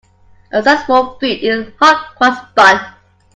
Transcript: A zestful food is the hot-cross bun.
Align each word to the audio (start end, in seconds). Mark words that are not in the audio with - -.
A 0.51 0.63
zestful 0.63 1.19
food 1.19 1.25
is 1.43 1.63
the 1.67 1.73
hot-cross 1.77 2.51
bun. 2.55 2.79